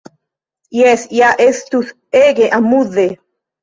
"Jes 0.77 1.05
ja! 1.19 1.31
Estus 1.47 1.95
ege 2.25 2.53
amuze!" 2.63 3.11